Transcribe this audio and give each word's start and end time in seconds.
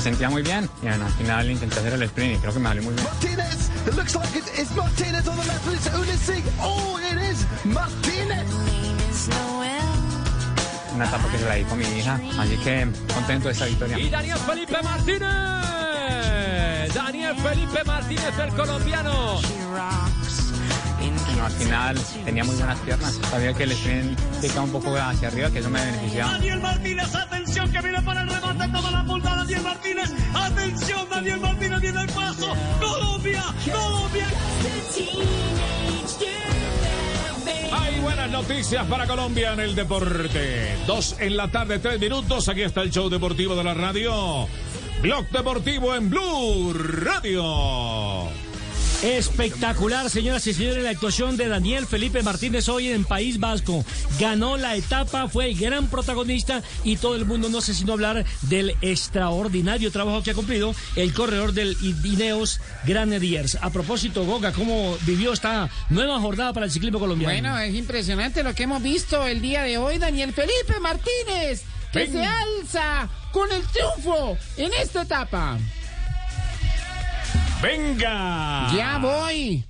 Me 0.00 0.04
sentía 0.04 0.30
muy 0.30 0.40
bien 0.40 0.66
y 0.80 0.86
bueno, 0.86 1.04
al 1.04 1.12
final 1.12 1.50
intenté 1.50 1.78
hacer 1.78 1.92
el 1.92 2.02
sprint 2.04 2.36
y 2.36 2.38
creo 2.38 2.54
que 2.54 2.58
me 2.58 2.68
salió 2.70 2.82
muy 2.84 2.94
bien. 2.94 3.04
Martinez, 3.04 3.70
it 3.86 3.94
looks 3.94 4.14
like 4.14 4.34
it 4.34 4.44
is 4.58 4.74
Martinez 4.74 5.28
on 5.28 5.36
the 5.36 5.46
left, 5.46 5.62
but 5.66 5.74
it's 5.74 5.88
Ulisi. 5.88 6.42
Oh, 6.58 6.98
it 6.98 7.18
is 7.30 7.46
Martinez. 7.66 8.46
Una 10.94 11.04
etapa 11.04 11.30
que 11.30 11.36
se 11.36 11.44
la 11.44 11.54
di 11.56 11.64
con 11.64 11.78
mi 11.78 11.84
hija, 11.84 12.18
así 12.38 12.56
que 12.64 12.88
contento 13.12 13.48
de 13.48 13.52
esta 13.52 13.66
victoria. 13.66 13.98
Y 13.98 14.08
Daniel 14.08 14.38
Felipe 14.38 14.82
Martínez. 14.82 15.20
Daniel 16.94 17.36
Felipe 17.36 17.84
Martínez, 17.84 18.38
el 18.38 18.54
colombiano. 18.54 19.38
Bueno, 21.26 21.44
al 21.44 21.52
final 21.52 21.98
tenía 22.24 22.44
muy 22.44 22.56
buenas 22.56 22.78
piernas. 22.80 23.18
Sabía 23.30 23.52
que 23.52 23.64
el 23.64 23.72
sprint 23.72 24.18
pica 24.40 24.62
un 24.62 24.72
poco 24.72 24.96
hacia 24.96 25.28
arriba, 25.28 25.50
que 25.50 25.58
eso 25.58 25.68
me 25.68 25.84
beneficiaba. 25.84 26.32
Daniel 26.32 26.60
Martínez, 26.60 27.14
atención 27.14 27.49
que 27.68 27.80
viene 27.82 28.00
para 28.02 28.22
el 28.22 28.28
remate, 28.28 28.68
toma 28.72 28.90
la 28.90 29.04
punta 29.04 29.36
Daniel 29.36 29.62
Martínez, 29.62 30.10
atención 30.34 31.08
Daniel 31.10 31.40
Martínez 31.40 31.80
viene 31.80 32.00
el 32.00 32.08
paso, 32.08 32.56
Colombia, 32.80 33.44
Colombia. 33.70 34.26
Hay 37.72 38.00
buenas 38.00 38.30
noticias 38.30 38.86
para 38.86 39.06
Colombia 39.06 39.52
en 39.52 39.60
el 39.60 39.74
deporte. 39.74 40.76
Dos 40.86 41.16
en 41.20 41.36
la 41.36 41.48
tarde, 41.48 41.78
tres 41.78 42.00
minutos. 42.00 42.48
Aquí 42.48 42.62
está 42.62 42.80
el 42.82 42.90
show 42.90 43.08
deportivo 43.08 43.54
de 43.54 43.64
la 43.64 43.74
radio. 43.74 44.48
Blog 45.02 45.28
Deportivo 45.28 45.94
en 45.94 46.10
Blue 46.10 46.72
Radio. 46.72 48.49
Espectacular, 49.02 50.10
señoras 50.10 50.46
y 50.46 50.52
señores, 50.52 50.84
la 50.84 50.90
actuación 50.90 51.38
de 51.38 51.48
Daniel 51.48 51.86
Felipe 51.86 52.22
Martínez 52.22 52.68
hoy 52.68 52.88
en 52.88 53.06
País 53.06 53.40
Vasco. 53.40 53.82
Ganó 54.18 54.58
la 54.58 54.76
etapa, 54.76 55.26
fue 55.26 55.46
el 55.46 55.58
gran 55.58 55.88
protagonista 55.88 56.62
y 56.84 56.96
todo 56.96 57.16
el 57.16 57.24
mundo 57.24 57.48
no 57.48 57.62
sé 57.62 57.72
sino 57.72 57.94
hablar 57.94 58.26
del 58.42 58.76
extraordinario 58.82 59.90
trabajo 59.90 60.22
que 60.22 60.32
ha 60.32 60.34
cumplido 60.34 60.74
el 60.96 61.14
corredor 61.14 61.54
del 61.54 61.78
Ineos 61.80 62.60
Granadiers. 62.84 63.56
A 63.62 63.70
propósito, 63.70 64.26
Goga, 64.26 64.52
¿cómo 64.52 64.98
vivió 65.06 65.32
esta 65.32 65.70
nueva 65.88 66.20
jornada 66.20 66.52
para 66.52 66.66
el 66.66 66.72
ciclismo 66.72 66.98
colombiano? 66.98 67.32
Bueno, 67.32 67.58
es 67.58 67.74
impresionante 67.74 68.42
lo 68.42 68.54
que 68.54 68.64
hemos 68.64 68.82
visto 68.82 69.26
el 69.26 69.40
día 69.40 69.62
de 69.62 69.78
hoy, 69.78 69.96
Daniel 69.96 70.34
Felipe 70.34 70.78
Martínez, 70.78 71.62
que 71.90 72.00
Ven. 72.00 72.12
se 72.12 72.22
alza 72.26 73.08
con 73.32 73.50
el 73.50 73.62
triunfo 73.62 74.36
en 74.58 74.74
esta 74.74 75.02
etapa. 75.02 75.58
Venga. 77.62 78.68
Ya 78.74 78.98
voy. 78.98 79.64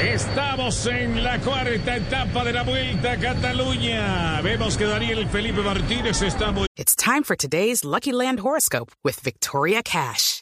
Estamos 0.00 0.86
en 0.86 1.22
la 1.22 1.38
cuarta 1.40 1.96
etapa 1.96 2.44
de 2.44 2.52
la 2.52 2.62
Vuelta 2.62 3.12
a 3.12 3.16
Cataluña. 3.16 4.40
Vemos 4.40 4.76
que 4.76 4.84
Daniel 4.84 5.28
Felipe 5.28 5.60
Martínez 5.60 6.22
está 6.22 6.52
muy 6.52 6.66
It's 6.76 6.96
time 6.96 7.22
for 7.22 7.36
today's 7.36 7.84
Lucky 7.84 8.12
Land 8.12 8.40
horoscope 8.40 8.92
with 9.04 9.20
Victoria 9.20 9.82
Cash. 9.82 10.41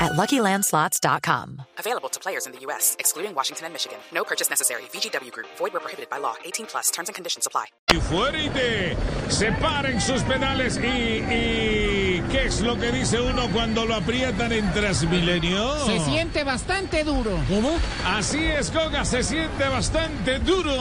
at 0.00 0.12
luckylandslots.com. 0.12 1.62
Available 1.78 2.08
to 2.08 2.20
players 2.20 2.46
in 2.46 2.52
the 2.52 2.60
U.S., 2.60 2.96
excluding 2.98 3.34
Washington 3.34 3.66
and 3.66 3.72
Michigan. 3.74 3.98
No 4.12 4.24
purchase 4.24 4.48
necessary. 4.50 4.82
VGW 4.92 5.32
Group, 5.32 5.46
void 5.58 5.72
were 5.72 5.80
prohibited 5.80 6.08
by 6.10 6.18
law. 6.18 6.34
18 6.44 6.66
plus 6.66 6.90
terms 6.90 7.08
and 7.08 7.14
conditions 7.14 7.46
apply. 7.46 7.66
fuerte. 8.08 8.96
Separen 9.28 10.00
sus 10.00 10.22
pedales 10.22 10.78
y, 10.78 10.86
y 10.88 12.22
¿qué 12.30 12.46
es 12.46 12.60
lo 12.60 12.76
que 12.78 12.90
dice 12.92 13.20
uno 13.20 13.48
cuando 13.52 13.84
lo 13.84 13.94
aprietan 13.94 14.52
en 14.52 14.70
Transmilenio? 14.72 15.76
Se 15.86 15.98
siente 16.00 16.44
bastante 16.44 17.04
duro. 17.04 17.32
¿Cómo? 17.48 17.76
Así 18.06 18.44
es, 18.44 18.72
Goga, 18.72 19.04
se 19.04 19.22
siente 19.22 19.68
bastante 19.68 20.38
duro. 20.38 20.74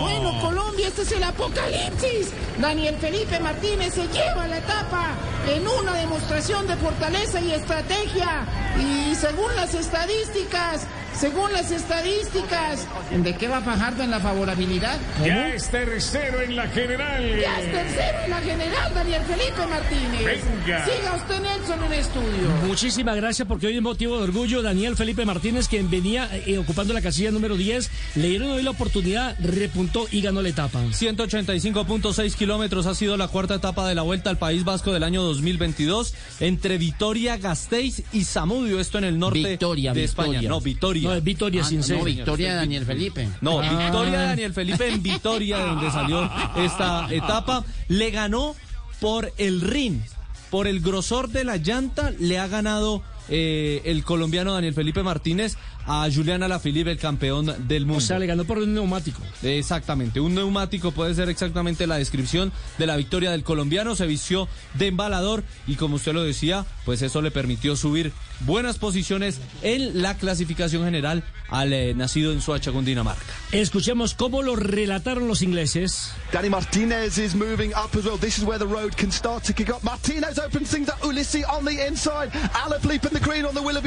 Bueno, 0.00 0.38
Colombia, 0.40 0.61
este 0.92 1.02
es 1.02 1.12
el 1.12 1.24
apocalipsis. 1.24 2.28
Daniel 2.60 2.94
Felipe 2.96 3.40
Martínez 3.40 3.94
se 3.94 4.06
lleva 4.08 4.46
la 4.46 4.58
etapa 4.58 5.14
en 5.48 5.66
una 5.66 5.94
demostración 5.94 6.66
de 6.66 6.76
fortaleza 6.76 7.40
y 7.40 7.50
estrategia. 7.52 8.46
Y 8.78 9.14
según 9.14 9.56
las 9.56 9.72
estadísticas, 9.72 10.86
según 11.14 11.52
las 11.52 11.70
estadísticas, 11.70 12.86
¿de 13.10 13.34
qué 13.36 13.48
va 13.48 13.60
Fajardo 13.60 14.02
en 14.02 14.10
la 14.10 14.20
favorabilidad? 14.20 14.98
Ya 15.24 15.48
es 15.54 15.70
tercero 15.70 16.40
en 16.40 16.56
la 16.56 16.66
general. 16.68 17.40
Ya 17.40 17.60
es 17.60 17.72
tercero 17.72 18.18
en 18.24 18.30
la 18.30 18.40
general, 18.40 18.94
Daniel 18.94 19.22
Felipe 19.22 19.66
Martínez. 19.68 20.24
Venga. 20.24 20.84
Siga 20.84 21.16
usted, 21.16 21.40
Nelson, 21.40 21.84
en 21.84 21.92
estudio. 21.92 22.50
Muchísimas 22.66 23.16
gracias 23.16 23.46
porque 23.46 23.66
hoy 23.66 23.76
es 23.76 23.82
motivo 23.82 24.16
de 24.18 24.24
orgullo 24.24 24.62
Daniel 24.62 24.96
Felipe 24.96 25.24
Martínez, 25.24 25.68
quien 25.68 25.90
venía 25.90 26.28
eh, 26.32 26.58
ocupando 26.58 26.92
la 26.92 27.02
casilla 27.02 27.30
número 27.30 27.56
10, 27.56 27.90
le 28.16 28.28
dieron 28.28 28.50
hoy 28.50 28.62
la 28.62 28.70
oportunidad, 28.70 29.36
repuntó 29.38 30.06
y 30.10 30.22
ganó 30.22 30.42
la 30.42 30.48
etapa. 30.48 30.82
185.6 30.82 32.34
kilómetros 32.34 32.86
ha 32.86 32.94
sido 32.94 33.16
la 33.16 33.28
cuarta 33.28 33.54
etapa 33.54 33.88
de 33.88 33.94
la 33.94 34.02
Vuelta 34.02 34.30
al 34.30 34.38
País 34.38 34.64
Vasco 34.64 34.92
del 34.92 35.02
año 35.02 35.22
2022 35.22 36.14
entre 36.40 36.78
Vitoria, 36.78 37.36
Gasteiz 37.36 38.02
y 38.12 38.24
Zamudio, 38.24 38.80
esto 38.80 38.98
en 38.98 39.04
el 39.04 39.18
norte 39.18 39.38
Victoria, 39.38 39.92
de 39.92 40.00
Victoria. 40.00 40.32
España. 40.32 40.48
No, 40.48 40.60
Vitoria. 40.60 41.01
No, 41.02 41.14
es 41.14 41.24
Vitoria 41.24 41.62
Ah, 41.62 41.68
sin 41.68 41.80
no, 41.80 42.04
victoria 42.04 42.50
de 42.50 42.56
Daniel 42.56 42.84
Felipe. 42.86 43.28
No, 43.40 43.60
Victoria 43.60 44.20
de 44.20 44.26
Daniel 44.26 44.52
Felipe 44.52 44.88
en 44.88 45.02
Vitoria, 45.02 45.58
de 45.58 45.64
donde 45.66 45.90
salió 45.90 46.30
esta 46.56 47.06
etapa. 47.12 47.64
Le 47.88 48.10
ganó 48.10 48.54
por 49.00 49.32
el 49.38 49.60
rin, 49.60 50.02
por 50.50 50.66
el 50.66 50.80
grosor 50.80 51.28
de 51.28 51.44
la 51.44 51.56
llanta, 51.56 52.12
le 52.18 52.38
ha 52.38 52.46
ganado 52.46 53.02
eh, 53.28 53.82
el 53.84 54.04
colombiano 54.04 54.52
Daniel 54.52 54.74
Felipe 54.74 55.02
Martínez 55.02 55.56
a 55.86 56.08
Julián 56.14 56.42
Alaphilippe, 56.42 56.92
el 56.92 56.98
campeón 56.98 57.66
del 57.66 57.86
mundo. 57.86 57.98
O 57.98 58.00
sea, 58.00 58.18
le 58.18 58.26
ganó 58.26 58.44
por 58.44 58.58
un 58.58 58.74
neumático. 58.74 59.20
Exactamente, 59.42 60.20
un 60.20 60.34
neumático 60.34 60.92
puede 60.92 61.14
ser 61.14 61.28
exactamente 61.28 61.86
la 61.86 61.96
descripción 61.96 62.52
de 62.78 62.86
la 62.86 62.96
victoria 62.96 63.30
del 63.30 63.42
colombiano, 63.42 63.94
se 63.96 64.06
vistió 64.06 64.48
de 64.74 64.88
embalador 64.88 65.44
y 65.66 65.76
como 65.76 65.96
usted 65.96 66.12
lo 66.12 66.22
decía, 66.22 66.66
pues 66.84 67.02
eso 67.02 67.20
le 67.22 67.30
permitió 67.30 67.76
subir 67.76 68.12
buenas 68.40 68.78
posiciones 68.78 69.40
en 69.62 70.02
la 70.02 70.16
clasificación 70.16 70.84
general 70.84 71.24
al 71.48 71.72
eh, 71.72 71.94
nacido 71.94 72.32
en 72.32 72.40
Soacha, 72.40 72.72
Cundinamarca. 72.72 73.22
Escuchemos 73.52 74.14
cómo 74.14 74.42
lo 74.42 74.56
relataron 74.56 75.28
los 75.28 75.42
ingleses. 75.42 76.12
Danny 76.32 76.48
Martinez 76.48 77.18
is 77.18 77.34
moving 77.34 77.72
up 77.72 77.94
as 77.96 78.04
well. 78.04 78.18
This 78.18 78.38
is 78.38 78.44
where 78.44 78.58
the 78.58 78.66
road 78.66 78.96
can 78.96 79.12
start 79.12 79.44
to 79.44 79.52
kick 79.52 79.68
up. 79.68 79.82
Martinez 79.82 80.38
opens 80.38 80.70
things 80.70 80.88
up. 80.88 80.98
Ulisi 81.02 81.44
on 81.48 81.64
the 81.64 81.86
inside. 81.86 82.30
Alaphilippe 82.64 83.11
in 83.12 83.20
the 83.20 83.28
green 83.28 83.44
on 83.44 83.54
the 83.54 83.60
wheel 83.60 83.76
of. 83.76 83.84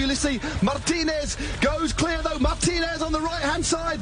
Martinez 0.61 1.37
goes 1.59 1.93
clear 1.93 2.21
though. 2.21 2.37
Martinez 2.37 3.01
on 3.01 3.11
the 3.11 3.19
right 3.19 3.41
hand 3.41 3.65
side. 3.65 3.99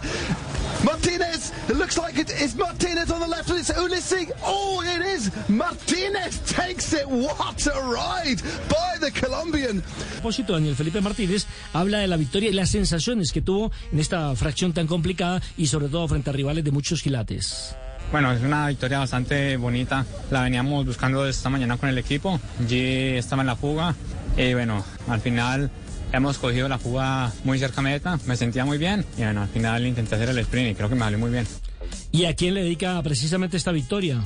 Martinez, 0.83 1.53
it 1.69 1.77
looks 1.77 1.97
like 1.97 2.17
it 2.17 2.29
is 2.29 2.55
Martinez 2.55 3.09
on 3.09 3.21
the 3.21 3.27
left. 3.27 3.49
Oh, 4.43 4.81
it 4.81 5.01
is 5.01 5.31
Martinez 5.47 6.39
takes 6.45 6.93
it. 6.93 7.07
What 7.07 7.65
a 7.67 7.79
ride 7.81 8.41
by 8.67 8.97
the 8.99 9.11
Colombian. 9.11 9.81
Daniel 10.47 10.75
Felipe 10.75 10.99
Martínez 10.99 11.45
habla 11.73 11.99
de 11.99 12.07
la 12.07 12.17
victoria 12.17 12.49
y 12.49 12.53
las 12.53 12.71
sensaciones 12.71 13.31
que 13.31 13.41
tuvo 13.41 13.71
en 13.91 13.99
esta 13.99 14.35
fracción 14.35 14.73
tan 14.73 14.87
complicada 14.87 15.41
y 15.57 15.67
sobre 15.67 15.87
todo 15.87 16.07
frente 16.07 16.31
a 16.31 16.33
rivales 16.33 16.63
de 16.65 16.71
muchos 16.71 17.01
quilates. 17.01 17.75
Bueno, 18.13 18.31
es 18.31 18.43
una 18.43 18.67
victoria 18.67 18.99
bastante 18.99 19.57
bonita. 19.57 20.05
La 20.29 20.43
veníamos 20.43 20.85
buscando 20.85 21.27
esta 21.27 21.49
mañana 21.49 21.77
con 21.77 21.89
el 21.89 21.97
equipo. 21.97 22.39
G 22.61 23.15
estaba 23.17 23.41
en 23.41 23.47
la 23.47 23.55
fuga. 23.55 23.95
Y 24.37 24.53
bueno, 24.53 24.85
al 25.07 25.19
final 25.19 25.71
hemos 26.11 26.37
cogido 26.37 26.69
la 26.69 26.77
fuga 26.77 27.31
muy 27.43 27.57
cerca 27.57 27.81
a 27.81 27.83
meta. 27.83 28.19
Me 28.27 28.35
sentía 28.37 28.65
muy 28.65 28.77
bien. 28.77 29.03
Y 29.17 29.23
bueno, 29.23 29.41
al 29.41 29.47
final 29.47 29.87
intenté 29.87 30.13
hacer 30.13 30.29
el 30.29 30.37
sprint 30.37 30.73
y 30.73 30.75
creo 30.75 30.89
que 30.89 30.93
me 30.93 31.01
salió 31.01 31.17
muy 31.17 31.31
bien. 31.31 31.47
¿Y 32.11 32.25
a 32.25 32.35
quién 32.35 32.53
le 32.53 32.61
dedica 32.61 33.01
precisamente 33.01 33.57
esta 33.57 33.71
victoria? 33.71 34.21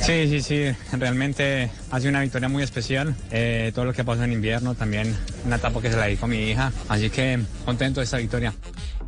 Sí, 0.00 0.26
sí, 0.26 0.40
sí. 0.40 0.74
Realmente 0.96 1.70
ha 1.90 1.98
sido 1.98 2.08
una 2.08 2.22
victoria 2.22 2.48
muy 2.48 2.62
especial. 2.62 3.14
Eh, 3.30 3.70
todo 3.74 3.84
lo 3.84 3.92
que 3.92 4.02
pasó 4.02 4.24
en 4.24 4.32
invierno, 4.32 4.74
también 4.74 5.14
una 5.44 5.56
etapa 5.56 5.82
que 5.82 5.90
se 5.90 5.98
la 5.98 6.06
di 6.06 6.16
con 6.16 6.30
mi 6.30 6.38
hija. 6.38 6.72
Así 6.88 7.10
que 7.10 7.38
contento 7.66 8.00
de 8.00 8.04
esta 8.04 8.16
victoria. 8.16 8.54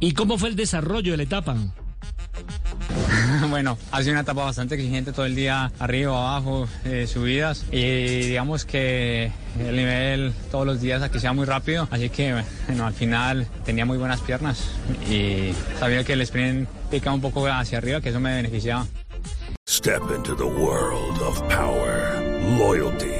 ¿Y 0.01 0.13
cómo 0.13 0.37
fue 0.37 0.51
el 0.51 0.57
desarrollo 0.57 1.13
de 1.13 1.17
la 1.17 1.23
etapa? 1.23 1.57
Bueno, 3.51 3.77
ha 3.91 4.01
sido 4.01 4.13
una 4.13 4.23
etapa 4.23 4.45
bastante 4.45 4.77
exigente 4.77 5.13
todo 5.13 5.27
el 5.27 5.35
día, 5.35 5.73
arriba, 5.79 6.13
abajo, 6.13 6.69
eh, 6.85 7.07
subidas 7.07 7.67
y 7.71 8.21
digamos 8.29 8.65
que 8.65 9.33
el 9.59 9.77
nivel 9.77 10.33
todos 10.51 10.67
los 10.67 10.81
días 10.81 11.03
aquí 11.03 11.19
sea 11.19 11.33
muy 11.33 11.45
rápido, 11.47 11.89
así 11.91 12.09
que 12.11 12.43
bueno, 12.69 12.87
al 12.87 12.95
final 12.95 13.47
tenía 13.65 13.85
muy 13.85 13.99
buenas 13.99 14.21
piernas 14.21 14.71
y 15.11 15.53
sabía 15.79 16.05
que 16.05 16.15
el 16.15 16.23
sprint 16.23 16.69
pica 16.91 17.13
un 17.13 17.21
poco 17.21 17.47
hacia 17.47 17.79
arriba, 17.79 18.01
que 18.01 18.11
eso 18.11 18.21
me 18.21 18.35
beneficiaba. 18.35 18.87
Step 19.69 20.03
into 20.15 20.35
the 20.35 20.45
world 20.45 21.21
of 21.23 21.41
power, 21.49 22.21
loyalty, 22.59 23.20